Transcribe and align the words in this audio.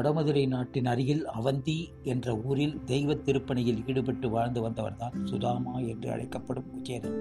வடமதுரை 0.00 0.48
நாட்டின் 0.48 0.86
அருகில் 0.86 1.26
அவந்தி 1.28 1.88
என்ற 2.02 2.36
ஊரில் 2.36 2.84
தெய்வ 2.84 3.14
திருப்பணியில் 3.14 3.86
ஈடுபட்டு 3.86 4.30
வாழ்ந்து 4.30 4.60
வந்தவர்தான் 4.68 5.24
சுதாமா 5.24 5.78
என்று 5.78 6.10
அழைக்கப்படும் 6.10 6.64
குச்சேலர். 6.64 7.16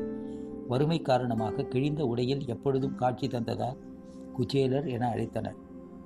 வறுமை 0.67 1.01
காரணமாக 1.01 1.63
கிழிந்த 1.63 2.05
உடையில் 2.05 2.45
எப்பொழுதும் 2.45 2.95
காட்சி 2.95 3.27
தந்ததால் 3.27 3.77
குச்சேலர் 4.37 4.87
என 4.87 5.15
அழைத்தனர். 5.15 5.57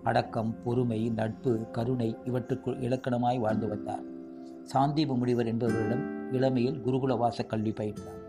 அடக்கம் 0.04 0.56
பொறுமை 0.64 1.10
நட்பு 1.10 1.60
கருணை 1.72 2.18
இவற்றுக்குள் 2.26 2.78
இலக்கணமாய் 2.78 3.40
வாழ்ந்து 3.40 3.68
வந்தார். 3.68 4.04
சாந்தீப 4.74 5.16
முனிவர் 5.18 5.46
என்பவரிடம் 5.46 6.32
இளமையில் 6.32 6.82
குருகுலவாச 6.82 7.46
கல்வி 7.46 7.72
பயின்றார். 7.72 8.22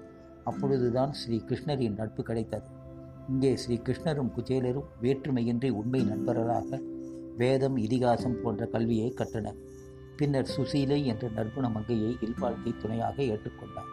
அப்பொழுதுதான் 0.44 1.12
ஸ்ரீ 1.12 1.42
கிருஷ்ணரின் 1.46 1.94
நட்பு 1.94 2.22
கிடைத்தது. 2.22 2.68
இங்கே 3.28 3.56
ஸ்ரீ 3.56 3.76
கிருஷ்ணரும் 3.76 4.32
குச்சேலரும் 4.38 4.90
வேற்றுமையின்றி 5.02 5.70
உண்மை 5.70 6.02
நண்பர்களாக 6.02 6.80
வேதம் 7.38 7.76
இதிகாசம் 7.76 8.40
போன்ற 8.42 8.66
கல்வியை 8.66 9.14
கற்றனர். 9.16 9.56
பின்னர் 10.16 10.50
சுசீலை 10.56 11.04
என்ற 11.04 11.28
நற்குண 11.28 11.72
மங்கையை 11.72 12.16
இல்வாழ்க்கை 12.20 12.74
துணையாக 12.78 13.22
ஏற்றுக்கொண்டார். 13.22 13.90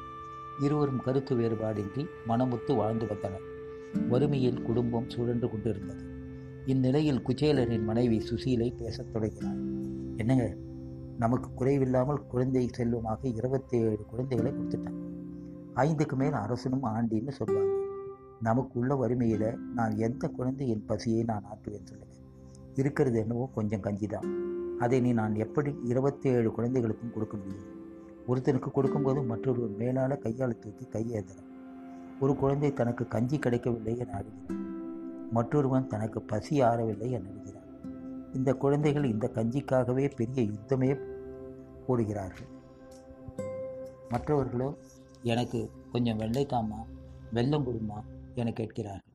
இருவரும் 0.62 1.02
கருத்து 1.02 1.36
வேறுபாடின்றி 1.36 2.06
மனமுத்து 2.28 2.76
வாழ்ந்து 2.76 3.08
வந்தனர். 3.08 3.46
வறுமையில் 4.10 4.62
குடும்பம் 4.62 5.10
சுழன்று 5.10 5.50
கொண்டிருந்தது. 5.50 6.04
இந்நிலையில் 6.66 7.22
குச்சேலரின் 7.22 7.84
மனைவி 7.84 8.18
சுசீலை 8.18 8.78
பேசத் 8.78 9.14
தொடங்கினார் 9.14 9.60
என்னங்க 10.16 10.56
நமக்கு 11.18 11.50
குறைவில்லாமல் 11.56 12.28
குழந்தை 12.28 12.70
செல்வமாக 12.72 13.28
இருபத்தி 13.28 13.78
ஏழு 13.78 14.06
குழந்தைகளை 14.10 14.52
கொடுத்துட்டாங்க. 14.52 15.02
ஐந்துக்கு 15.76 16.16
மேல் 16.16 16.32
அரசனும் 16.32 16.84
ஆண்டின்னு 16.84 17.30
சொல்லுவாங்க. 17.30 17.74
நமக்கு 18.42 18.80
உள்ள 18.80 18.96
வறுமையில் 18.96 19.58
நான் 19.76 19.98
எந்த 19.98 20.28
குழந்தையின் 20.28 20.86
பசியை 20.86 21.24
நான் 21.24 21.46
ஆற்றுவேன் 21.54 21.84
சொல்லுங்கள் 21.84 22.11
இருக்கிறது 22.76 23.20
என்னவோ 23.20 23.50
கொஞ்சம் 23.54 23.80
கஞ்சி 23.80 24.08
தான் 24.08 24.28
அதை 24.80 25.00
நீ 25.02 25.14
நான் 25.14 25.36
எப்படி 25.36 25.76
இருபத்தி 25.84 26.30
ஏழு 26.30 26.52
குழந்தைகளுக்கும் 26.52 27.14
கொடுக்க 27.14 27.38
முடியும்? 27.38 27.80
ஒருத்தனுக்கு 28.28 28.72
கொடுக்கும்போது 28.72 29.22
மற்றொரு 29.22 29.68
மேலான 29.68 30.16
கையால் 30.16 30.60
தூக்கி 30.60 30.86
கையேந்தலாம். 30.86 31.50
ஒரு 32.20 32.36
குழந்தை 32.36 32.74
தனக்கு 32.74 33.08
கஞ்சி 33.08 33.40
கிடைக்கவில்லை 33.40 33.98
என 33.98 34.14
அழுகிறான் 34.14 34.60
மற்றொருவன் 35.32 35.88
தனக்கு 35.88 36.22
பசி 36.22 36.62
ஆறவில்லை 36.62 37.10
என 37.12 37.30
அழுகிறான் 37.30 37.70
இந்த 38.34 38.54
குழந்தைகள் 38.54 39.04
இந்த 39.04 39.32
கஞ்சிக்காகவே 39.36 40.12
பெரிய 40.16 40.42
யுத்தமே 40.44 41.00
போடுகிறார்கள். 41.88 42.50
மற்றவர்களோ 44.10 44.78
எனக்கு 45.22 45.70
கொஞ்சம் 45.92 46.20
வெள்ளைத்தாமா 46.20 46.80
வெல்லம் 47.34 47.66
கொடுமா 47.66 48.00
என 48.36 48.52
கேட்கிறார்கள். 48.52 49.11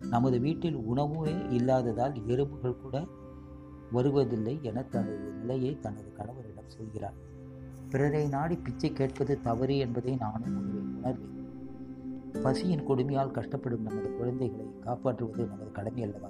நமது 0.00 0.40
வீட்டில் 0.40 0.74
உணவே 0.74 1.46
இல்லாததால் 1.50 2.26
எறும்புகள் 2.26 2.76
கூட 2.76 3.06
வருவதில்லை 3.92 4.58
என 4.62 4.82
தனது 4.82 5.18
நிலையை 5.18 5.78
தனது 5.80 6.12
கணவரிடம் 6.16 6.66
சொல்கிறார். 6.66 7.14
பிறரை 7.90 8.28
நாடி 8.28 8.56
பிச்சை 8.56 8.92
கேட்பது 8.92 9.40
தவறு 9.40 9.78
என்பதை 9.78 10.16
நானும் 10.16 11.04
உணர்வேன். 11.04 11.36
பசியின் 12.42 12.86
கொடுமையால் 12.86 13.30
கஷ்டப்படும் 13.30 13.80
நமது 13.80 14.16
குழந்தைகளை 14.16 14.78
காப்பாற்றுவது 14.80 15.44
நமது 15.44 15.72
கடமை 15.72 16.02
அல்லவா? 16.02 16.28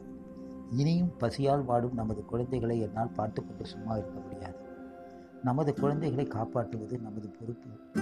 இனியும் 0.70 1.16
பசியால் 1.19 1.64
வாடும் 1.64 1.94
நமது 1.94 2.24
குழந்தைகளை 2.24 2.80
என்னால் 2.80 3.12
பார்த்து 3.12 3.46
கொண்டு 3.46 3.66
சும்மா 3.66 3.96
இருக்க 3.96 4.20
முடியாது. 4.20 4.56
நமது 5.42 5.74
குழந்தைகளை 5.74 6.24
காப்பாற்றுவது 6.24 6.98
நமது 6.98 7.28
பொறுப்பு. 7.28 8.00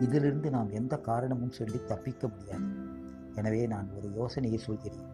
இதிலிருந்து 0.00 0.50
நாம் 0.50 0.70
எந்த 0.70 0.96
காரணமும் 0.96 1.50
சொல்லி 1.50 1.84
தப்பிக்க 1.86 2.28
முடியாது. 2.28 2.81
எனவே 3.34 3.66
நான் 3.66 3.88
ஒரு 3.96 4.08
யோசனையை 4.12 4.58
சொல்கிறேன். 4.58 5.06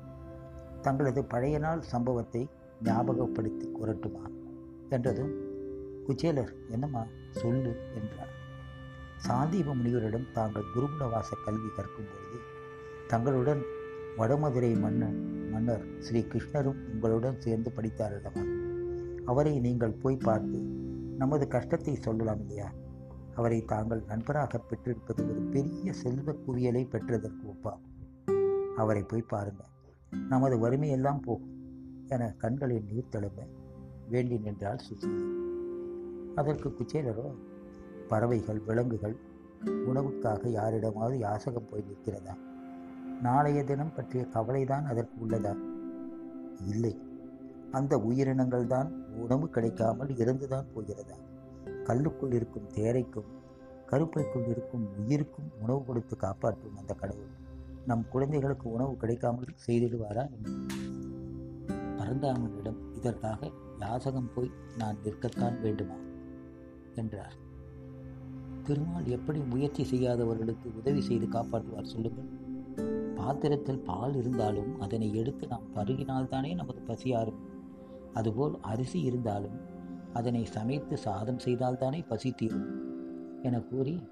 தங்களது 0.82 1.24
பழைய 1.24 1.58
நாள் 1.58 1.82
சம்பவத்தை 1.82 2.42
ஞாபகப்படுத்தி 2.82 3.66
கூறட்டுமா 3.68 4.24
என்றதும் 4.88 5.32
குச்சேலர் 6.06 6.52
என்னம்மா? 6.68 7.02
சொல்லு 7.30 7.72
என்றார். 7.94 8.32
சாந்தீப 9.26 9.74
முனிவரிடம் 9.74 10.32
தாங்கள் 10.32 10.70
குருகுலவாச 10.74 11.30
கல்வி 11.44 11.70
கற்கும் 11.76 12.10
பொழுது 12.12 12.38
தங்களுடன் 13.06 13.62
வடமதுரை 14.18 14.70
மன்னன் 14.80 15.18
மன்னர் 15.50 15.84
ஸ்ரீ 15.98 16.20
கிருஷ்ணரும் 16.20 16.80
உங்களுடன் 16.92 17.40
சேர்ந்து 17.40 17.70
படித்தார் 17.72 18.14
அல்லவா? 18.16 18.42
அவரை 19.24 19.60
நீங்கள் 19.60 19.98
போய் 20.02 20.16
பார்த்து 20.16 20.60
நமது 21.16 21.48
கஷ்டத்தை 21.48 21.94
சொல்லலாம் 21.96 22.40
இல்லையா? 22.40 22.68
அவரை 23.34 23.60
தாங்கள் 23.64 24.02
நண்பராக 24.06 24.58
பெற்றிருப்பது 24.58 25.30
ஒரு 25.30 25.40
பெரிய 25.40 25.92
செல்வ 25.92 26.34
குவியலை 26.46 26.82
பெற்றதற்கு 26.88 27.44
ஒப்பாகும். 27.48 27.87
அவரை 28.78 29.02
போய் 29.02 29.30
பாருங்கள் 29.32 29.72
நமது 30.28 30.56
வறுமையெல்லாம் 30.56 31.22
போகும். 31.22 31.54
என 32.08 32.34
கண்களில் 32.38 32.84
நீர் 32.90 33.12
தழும்ப 33.12 33.46
வேண்டி 34.08 34.36
நின்றால் 34.38 34.76
சுசீலை 34.76 35.24
அதற்கு 36.34 36.68
குச்சேலரோ 36.68 37.26
பறவைகள் 38.08 38.60
விலங்குகள் 38.60 39.16
உணவுக்காக 39.64 40.48
யாரிடமாவது 40.48 41.18
யாசகம் 41.18 41.68
போய் 41.70 41.84
நிற்கிறதா? 41.88 42.34
நாளைய 43.22 43.64
தினம் 43.64 43.94
பற்றிய 43.94 44.24
கவலைதான் 44.24 44.84
அதற்கு 44.84 45.26
உள்ளதா? 45.26 45.54
இல்லை. 46.66 46.94
அந்த 47.72 47.98
உயிரினங்கள் 47.98 48.66
தான் 48.66 48.90
உணவு 49.14 49.48
கிடைக்காமல் 49.48 50.08
இறந்துதான் 50.08 50.72
போகிறதா? 50.74 51.16
கல்லுக்குள் 51.84 52.32
இருக்கும் 52.32 52.70
தேரைக்கும் 52.74 53.28
கருப்பைக்குள் 53.90 54.48
இருக்கும் 54.48 54.86
உயிருக்கும் 54.98 55.50
உணவு 55.60 55.84
கொடுத்து 55.84 56.16
காப்பாற்றும் 56.16 56.76
அந்த 56.76 56.94
கடவுள். 56.94 57.46
நம் 57.86 58.08
குழந்தைகளுக்கு 58.08 58.70
உணவு 58.70 58.96
கிடைக்காமல் 58.96 59.54
செய்திடுவாரா 59.66 60.28
பரந்தாமனிடம் 61.96 62.96
இதற்காக 62.96 63.50
யாசகம் 63.78 64.30
போய் 64.34 64.50
நான் 64.78 64.96
நிற்கத்தான் 65.04 65.60
வேண்டுமா? 65.60 65.94
என்றார். 66.94 67.34
திருமால் 68.64 69.06
எப்படி 69.06 69.38
முயற்சி 69.38 69.84
செய்யாதவர்களுக்கு 69.84 70.76
உதவி 70.76 71.00
செய்து 71.00 71.26
காப்பாற்றுவார் 71.26 71.84
சொல்லுங்கள். 71.84 72.46
பாத்திரத்தில் 73.14 73.78
பால் 73.78 74.14
இருந்தாலும் 74.14 74.80
அதனை 74.80 75.14
எடுத்து 75.14 75.46
நாம் 75.46 75.74
பருகினால்தானே 75.74 76.54
நமது 76.54 76.80
பசி 76.80 77.14
ஆறும் 77.14 77.38
அதுபோல் 78.14 78.58
அரிசி 78.60 79.00
இருந்தாலும் 79.00 79.60
அதனை 80.12 80.44
சமைத்து 80.44 80.98
சாதம் 80.98 81.38
செய்தால்தானே 81.44 82.06
பசி 82.08 82.30
தீரும். 82.30 82.66
என 83.42 83.60
கூறி 83.60 84.02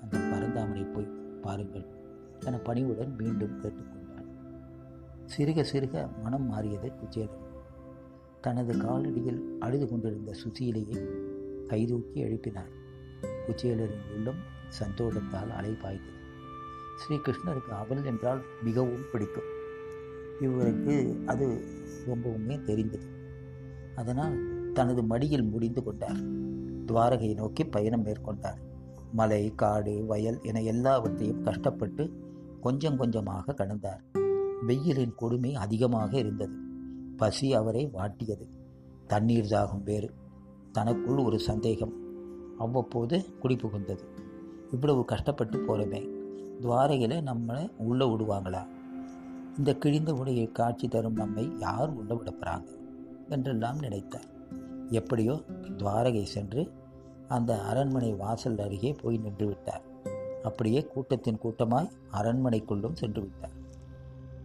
அந்த 0.00 0.18
பரந்தாமனை 0.18 0.92
போய் 0.92 1.38
பாருங்கள். 1.42 2.01
என 2.44 2.56
பணிவுடன் 2.56 3.14
மீண்டும் 3.18 3.60
கேட்டுக்கொண்டார் 3.62 4.00
சிறுக 5.36 5.64
சிறுக 5.72 6.08
மனம் 6.22 6.46
மாறியது 6.46 6.92
விஜயலட்சுமி 7.04 7.50
தனது 8.40 8.74
காலடியில் 8.76 9.40
அழுது 9.60 9.88
கொண்டிருந்த 9.88 10.32
சுசீலையை 10.32 11.30
கைதூக்கி 11.66 12.24
எழுப்பினார். 12.24 12.70
விஜயலரின் 13.48 14.12
உள்ளம் 14.14 14.40
சந்தோஷத்தால் 14.68 15.50
அலைபாய்ந்தது. 15.60 16.20
ஸ்ரீகிருஷ்ணருக்கு 17.00 17.72
அவள் 17.72 18.04
என்றால் 18.04 18.42
மிகவும் 18.62 19.04
பிடிக்கும். 19.12 19.50
இவருக்கு 20.40 21.22
அது 21.26 21.64
ரொம்பவுமே 22.06 22.62
தெரிந்தது. 22.62 23.06
அதனால் 23.94 24.36
தனது 24.72 25.02
மடியில் 25.02 25.44
முடிந்து 25.44 25.82
கொண்டார். 25.82 26.20
துவாரகையை 26.86 27.34
நோக்கி 27.34 27.64
பயணம் 27.64 28.04
மேற்கொண்டார். 28.04 28.58
மலை 29.12 29.52
காடு 29.54 30.04
வயல் 30.06 30.38
என 30.42 30.62
எல்லாவற்றையும் 30.62 31.42
கஷ்டப்பட்டு 31.42 32.10
கொஞ்சம் 32.62 32.96
கொஞ்சமாக 32.96 33.52
கடந்தார். 33.52 34.02
வெயிலின் 34.66 35.14
கொடுமை 35.16 35.54
அதிகமாக 35.54 36.18
இருந்தது. 36.18 36.56
பசி 37.16 37.54
அவரை 37.54 37.90
வாட்டியது. 37.94 38.46
தண்ணீர் 39.06 39.48
தாகும் 39.48 39.82
வேறு. 39.82 40.10
தனக்குள் 40.72 41.16
ஒரு 41.16 41.38
சந்தேகம். 41.38 41.92
அவ்வப்போது 42.58 43.24
குடிப்புகுந்தது 43.42 44.04
இவ்வளவு 44.72 45.04
கஷ்டப்பட்டு 45.04 45.58
போகிறோமே 45.58 46.02
துவாரையில் 46.60 47.24
நம்மளை 47.24 47.70
உள்ளே 47.76 48.06
விடுவாங்களா? 48.06 48.66
இந்த 49.58 49.74
கிழிந்த 49.74 50.12
உடையை 50.12 50.52
காட்சி 50.52 50.88
தரும் 50.88 51.14
நம்மை 51.14 51.52
யார் 51.58 51.90
உள்ள 51.90 52.14
விடப்படுறாங்க 52.14 52.68
என்றெல்லாம் 53.28 53.80
நினைத்தார். 53.80 54.28
எப்படியோ 54.90 55.34
துவாரகை 55.76 56.22
சென்று 56.22 56.72
அந்த 57.28 57.60
அரண்மனை 57.60 58.12
வாசல் 58.14 58.58
அருகே 58.58 58.92
போய் 59.02 59.16
நின்று 59.16 59.46
விட்டார். 59.46 59.90
அப்படியே 60.42 60.86
கூட்டத்தின் 60.86 61.40
கூட்டமாய் 61.42 61.90
அரண்மனைக்குள்ளும் 62.12 62.94
சென்று 62.94 63.20
விட்டார் 63.20 63.60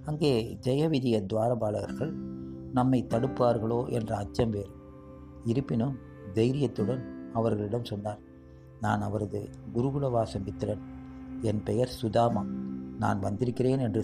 அங்கே 0.06 0.58
ஜெயவிதிய 0.62 1.18
துவாரபாலகர்கள் 1.34 2.12
நம்மை 2.74 3.06
தடுப்பார்களோ 3.10 3.90
என்ற 3.90 4.16
அச்சம் 4.16 4.50
வேறு. 4.50 4.70
இருப்பினும் 5.46 5.96
தைரியத்துடன் 6.34 7.32
அவர்களிடம் 7.34 7.84
சொன்னார் 7.84 8.20
நான் 8.82 9.02
அவரது 9.02 9.50
குருகுலவாச 9.74 10.40
மித்திரன். 10.40 10.84
என் 11.42 11.64
பெயர் 11.64 11.88
சுதாமா. 11.88 12.46
நான் 13.00 13.20
வந்திருக்கிறேன் 13.20 13.80
என்று 13.80 14.04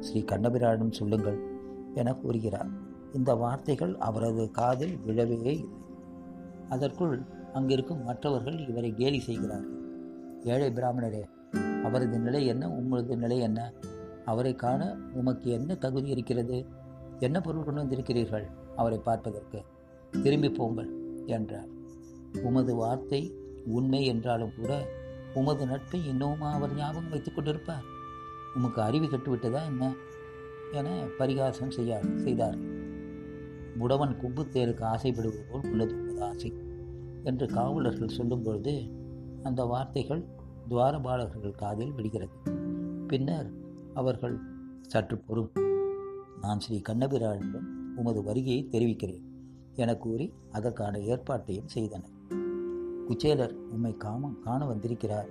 ஸ்ரீ 0.00 0.20
கண்ணபிரானிடம் 0.20 0.92
சொல்லுங்கள் 0.92 1.38
என 1.94 2.14
கூறுகிறார். 2.14 2.70
இந்த 3.12 3.34
வார்த்தைகள் 3.34 3.96
அவரது 3.98 4.50
காதில் 4.50 4.98
விழவே 5.06 5.30
இல்லை. 5.30 5.68
அதற்குள் 6.68 7.22
அங்கிருக்கும் 7.52 8.04
மற்றவர்கள் 8.04 8.68
இவரை 8.68 8.94
கேலி 8.94 9.20
செய்கிறார்கள். 9.20 9.79
ஏழை 10.44 10.72
பிராமணரே 10.72 11.22
அவரது 11.84 12.18
நிலை 12.18 12.46
என்ன 12.46 12.70
உங்களது 12.70 13.16
நிலை 13.16 13.38
என்ன? 13.38 13.72
அவரை 14.24 14.54
காண 14.54 14.96
உமக்கு 15.12 15.50
என்ன 15.50 15.74
தகுதி 15.74 16.08
இருக்கிறது? 16.08 16.66
என்ன 17.18 17.40
பொருள் 17.40 17.64
கொண்டு 17.64 17.80
வந்திருக்கிறீர்கள்? 17.80 18.44
அவரை 18.76 18.98
பார்ப்பதற்கு. 18.98 19.64
திரும்பி 20.22 20.50
போங்கள் 20.50 21.22
என்றார். 21.26 21.66
உமது 22.42 22.74
வார்த்தை 22.74 23.34
உண்மை 23.66 24.04
என்றாலும் 24.04 24.52
கூட 24.56 24.88
உமது 25.34 25.66
நட்பை 25.66 26.06
இன்னுமா 26.06 26.52
அவர் 26.52 26.74
ஞாபகம் 26.74 27.08
வைத்துக் 27.08 27.38
கொண்டிருப்பார். 27.38 27.84
உமக்கு 28.54 28.82
அறிவு 28.82 29.06
கட்டுவிட்டதா 29.06 29.64
என்ன? 29.64 29.94
என 30.72 31.04
பரிகாசம் 31.18 31.70
செய்யார் 31.70 32.16
செய்தார். 32.16 32.58
முடவன் 33.78 34.16
கும்புத்தேருக்கு 34.16 34.82
ஆசைப்படுவது 34.82 35.44
போல் 35.50 35.70
உள்ளது 35.70 35.94
உமது 35.94 36.22
ஆசை 36.22 36.54
என்று 37.22 37.46
காவலர்கள் 37.46 38.16
சொல்லும்பொழுது 38.16 38.98
அந்த 39.42 39.64
வார்த்தைகள் 39.64 40.24
துவாரபாலகர்கள் 40.68 41.54
காதில் 41.54 41.92
விடுகிறது. 41.92 42.36
பின்னர் 43.06 43.50
அவர்கள் 43.94 44.38
சற்று 44.80 45.18
பொறும். 45.18 45.50
நான் 46.40 46.60
ஸ்ரீ 46.60 46.80
கண்ணபிரானிடம் 46.88 47.66
உமது 47.96 48.22
வருகையை 48.22 48.68
தெரிவிக்கிறேன் 48.68 49.24
என 49.74 49.96
கூறி 49.96 50.32
அதற்கான 50.50 50.98
ஏற்பாட்டையும் 50.98 51.66
செய்தனர். 51.66 52.10
குச்சேலர் 53.08 53.52
உம்மை 53.52 53.96
காம 53.96 54.32
காண 54.40 54.66
வந்திருக்கிறார் 54.66 55.28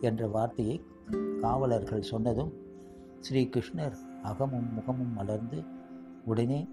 என்ற 0.00 0.28
வார்த்தையை 0.28 0.82
காவலர்கள் 1.40 2.02
சொன்னதும் 2.02 2.52
ஸ்ரீ 3.20 3.48
கிருஷ்ணர் 3.52 3.96
அகமும் 4.22 4.74
முகமும் 4.74 5.12
மலர்ந்து 5.12 5.62
உடனே 6.24 6.68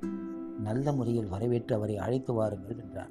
நல்ல 0.60 0.92
முறையில் 0.92 1.28
வரவேற்று 1.28 1.76
அவரை 1.76 1.98
அழைத்து 1.98 2.34
வாருங்கள் 2.34 2.78
என்றார். 2.78 3.10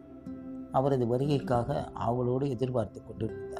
அவரது 0.72 1.06
வருகைக்காக 1.06 1.92
ஆவலோடு 1.92 2.50
எதிர்பார்த்து 2.50 3.02
கொண்டிருந்தார் 3.04 3.53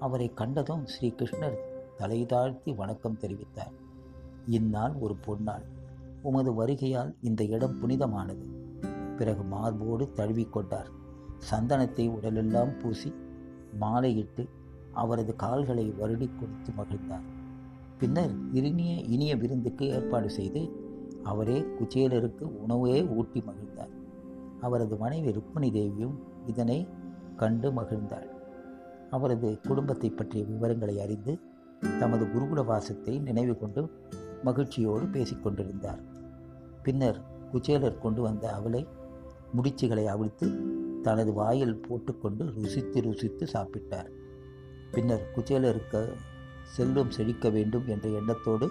அவரை 0.00 0.34
கண்டதும் 0.34 0.86
ஸ்ரீ 0.86 1.08
கிருஷ்ணர் 1.08 1.56
தலை 1.96 2.26
தாழ்த்தி 2.26 2.72
வணக்கம் 2.72 3.18
தெரிவித்தார். 3.20 3.72
இந்நாள் 4.46 4.92
ஒரு 5.00 5.16
பொன்னாள். 5.26 5.62
உமது 6.22 6.52
வருகையால் 6.52 7.14
இந்த 7.20 7.44
இடம் 7.44 7.78
புனிதமானது. 7.80 8.46
பிறகு 9.16 9.42
மார்போடு 9.42 10.10
தழுவிக்கொண்டார் 10.16 10.90
சந்தனத்தை 11.50 12.08
உடலெல்லாம் 12.08 12.78
பூசி 12.78 13.14
மாலையிட்டு 13.80 14.48
அவரது 14.92 15.36
கால்களை 15.36 15.90
வருடி 15.90 16.30
கொடுத்து 16.34 16.72
மகிழ்ந்தார். 16.76 17.26
பின்னர் 17.98 18.30
இனிய 18.52 19.00
இனிய 19.00 19.36
விருந்துக்கு 19.36 19.88
ஏற்பாடு 19.88 20.30
செய்து 20.30 20.72
அவரே 21.22 21.60
குச்சேலருக்கு 21.60 22.42
உணவே 22.42 23.06
ஊட்டி 23.06 23.40
மகிழ்ந்தார். 23.40 23.90
அவரது 24.60 24.96
மனைவி 24.96 25.32
ருக்மிணி 25.32 25.70
தேவியும் 25.70 26.18
இதனை 26.46 26.88
கண்டு 27.36 27.72
மகிழ்ந்தாள். 27.72 28.34
அவரது 29.10 29.60
குடும்பத்தை 29.62 30.10
பற்றிய 30.10 30.44
விவரங்களை 30.44 31.00
அறிந்து 31.00 31.38
தமது 32.00 32.24
குருகுல 32.24 32.64
வாசத்தை 32.64 33.18
நினைவு 33.18 33.58
கொண்டு 33.58 33.90
மகிழ்ச்சியோடு 34.42 35.04
பேசிக்கொண்டிருந்தார் 35.04 36.02
பின்னர் 36.82 37.20
குச்சேலர் 37.52 37.98
கொண்டு 37.98 38.22
வந்த 38.22 38.52
அவளை 38.52 38.86
முடிச்சுகளை 39.56 40.04
அவிழ்த்து 40.04 40.74
தனது 41.02 41.32
வாயில் 41.32 41.76
போட்டுக்கொண்டு 41.76 42.52
ருசித்து 42.52 43.02
ருசித்து 43.02 43.46
சாப்பிட்டார். 43.52 44.10
பின்னர் 44.90 45.30
குச்சேலருக்கு 45.36 46.12
செல்வம் 46.62 47.10
செழிக்க 47.10 47.50
வேண்டும் 47.50 47.86
என்ற 47.86 48.08
எண்ணத்தோடு 48.08 48.68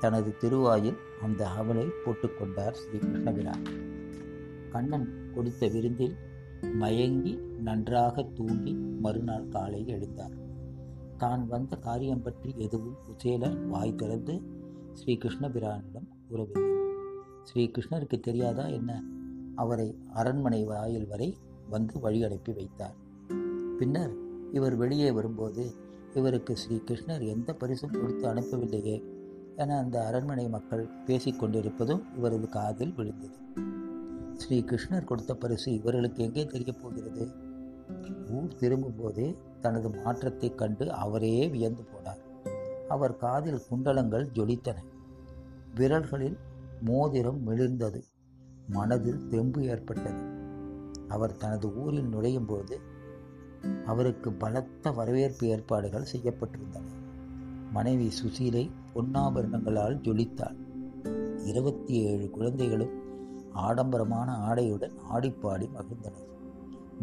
தனது 0.00 0.36
திருவாயில் 0.36 0.96
அந்த 1.22 1.48
அவளை 1.48 1.86
போட்டுக்கொண்டார் 2.04 2.72
ஸ்ரீ 2.72 2.98
கிருஷ்ணபிரான் 2.98 3.62
கண்ணன் 4.70 5.32
கொடுத்த 5.34 5.68
விருந்தில் 5.68 6.16
மயங்கி 6.74 7.38
நன்றாக 7.58 8.22
தூங்கி 8.22 8.72
மறுநாள் 8.72 9.48
காலை 9.48 9.84
எழுந்தார். 9.84 10.36
தான் 11.16 11.46
வந்த 11.46 11.76
காரியம் 11.76 12.22
பற்றி 12.22 12.54
எதுவும் 12.56 12.96
குசேலர் 13.06 13.66
வாய் 13.66 13.94
திறந்து 13.94 14.40
ஸ்ரீகிருஷ்ண 14.92 15.48
பிரானிடம் 15.48 16.08
கூறவில்லை. 16.28 16.84
ஸ்ரீகிருஷ்ணருக்கு 17.42 18.20
தெரியாதா 18.20 18.66
என்ன? 18.66 19.02
அவரை 19.54 19.98
அரண்மனை 20.12 20.64
வாயில் 20.64 21.06
வரை 21.06 21.36
வந்து 21.70 22.00
வழி 22.00 22.24
அனுப்பி 22.24 22.52
வைத்தார். 22.52 22.94
பின்னர் 23.78 24.14
இவர் 24.52 24.76
வெளியே 24.76 25.10
வரும்போது 25.10 25.74
இவருக்கு 26.14 26.56
ஸ்ரீ 26.56 26.76
கிருஷ்ணர் 26.76 27.26
எந்த 27.26 27.54
பரிசும் 27.54 27.90
கொடுத்து 27.90 28.28
அனுப்பவில்லையே 28.32 29.02
என 29.56 29.78
அந்த 29.78 30.06
அரண்மனை 30.06 30.48
மக்கள் 30.48 30.88
பேசிக்கொண்டிருப்பதும் 31.06 32.02
இவரது 32.16 32.48
காதில் 32.48 32.94
விழுந்தது. 32.94 33.38
ஸ்ரீ 34.36 34.64
கிருஷ்ணர் 34.66 35.04
கொடுத்த 35.04 35.34
பரிசு 35.34 35.74
இவர்களுக்கு 35.74 36.24
எங்கே 36.24 36.46
தெரியப் 36.46 36.76
போகிறது? 36.82 37.28
ஊர் 38.30 38.54
திரும்பும்போதே 38.60 39.36
தனது 39.60 39.90
மாற்றத்தைக் 39.90 40.58
கண்டு 40.58 40.92
அவரே 40.92 41.48
வியந்து 41.48 41.82
போனார். 41.82 42.48
அவர் 42.88 43.16
காதில் 43.16 43.62
குண்டலங்கள் 43.70 44.28
ஜொலித்தன. 44.32 44.76
விரல்களில் 45.74 46.36
மோதிரம் 46.80 47.46
மிளிர்ந்தது. 47.46 48.02
மனதில் 48.68 49.26
தெம்பு 49.26 49.64
ஏற்பட்டது. 49.64 50.22
அவர் 51.08 51.36
தனது 51.36 51.76
ஊரில் 51.76 52.08
நுழையும் 52.08 52.46
போது 52.46 52.80
அவருக்கு 53.86 54.32
பலத்த 54.32 54.90
வரவேற்பு 54.90 55.46
ஏற்பாடுகள் 55.46 56.06
செய்யப்பட்டிருந்தன. 56.12 56.84
மனைவி 57.72 58.12
சுசீலை 58.22 58.70
பொன்னாபரணங்களால் 58.94 60.00
ஜொலித்தாள். 60.00 60.56
இருபத்தி 61.46 61.94
ஏழு 61.94 62.30
குழந்தைகளும் 62.30 63.04
ஆடம்பரமான 63.56 64.28
ஆடையுடன் 64.48 64.94
ஆடிப்பாடி 65.12 65.66
மகிழ்ந்தனர். 65.76 66.30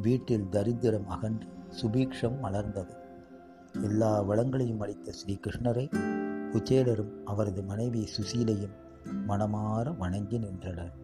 வீட்டில் 0.02 0.50
தரித்திரம் 0.50 1.08
அகன்று 1.08 1.48
சுபீக்ஷம் 1.82 2.38
மலர்ந்தது. 2.44 2.94
எல்லா 3.84 4.12
வளங்களையும் 4.24 4.80
அளித்த 4.80 5.14
ஸ்ரீகிருஷ்ணரை 5.20 5.86
குச்சேலரும் 6.54 7.14
அவரது 7.24 7.64
மனைவி 7.64 8.08
சுசீலையும் 8.18 8.76
மனமாற 9.28 9.98
வணங்கி 9.98 10.38
நின்றனர். 10.38 10.96